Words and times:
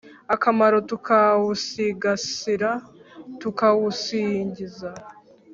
akamaro 0.33 0.77
tukawusigasira 0.89 2.71
tukawusingiza 3.39 4.91